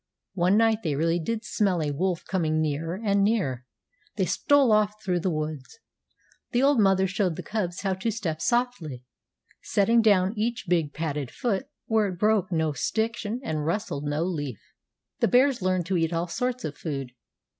One 0.33 0.57
night 0.57 0.81
they 0.81 0.95
really 0.95 1.19
did 1.19 1.45
smell 1.45 1.79
a 1.83 1.91
wolf 1.93 2.25
coming 2.25 2.59
nearer 2.59 2.99
and 3.05 3.23
nearer. 3.23 3.65
They 4.15 4.25
stole 4.25 4.71
off 4.71 4.95
through 5.05 5.19
the 5.19 5.29
woods. 5.29 5.77
The 6.53 6.63
old 6.63 6.79
mother 6.79 7.05
showed 7.05 7.35
the 7.35 7.43
cubs 7.43 7.81
how 7.81 7.93
to 7.93 8.09
step 8.09 8.41
softly, 8.41 9.03
setting 9.61 10.01
down 10.01 10.33
each 10.35 10.65
big 10.67 10.91
padded 10.91 11.29
foot 11.29 11.67
where 11.85 12.07
it 12.07 12.17
broke 12.17 12.51
no 12.51 12.73
stick 12.73 13.15
and 13.23 13.63
rustled 13.63 14.05
no 14.05 14.23
leaf. 14.23 14.57
The 15.19 15.27
bears 15.27 15.61
learned 15.61 15.85
to 15.85 15.97
eat 15.97 16.11
all 16.13 16.25
sorts 16.27 16.65
of 16.65 16.75
food. 16.75 17.11